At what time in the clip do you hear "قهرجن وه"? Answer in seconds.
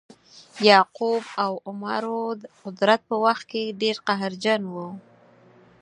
4.07-4.87